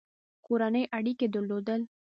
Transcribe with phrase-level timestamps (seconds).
[0.45, 1.81] کورني اړیکي درلودل.